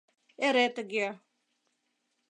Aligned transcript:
Эре 0.45 0.65
тыге. 0.75 1.07